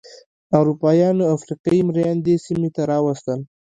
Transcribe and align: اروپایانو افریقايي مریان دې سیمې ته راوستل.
اروپایانو 0.59 1.23
افریقايي 1.35 1.81
مریان 1.87 2.17
دې 2.25 2.35
سیمې 2.45 2.69
ته 2.75 2.81
راوستل. 2.91 3.39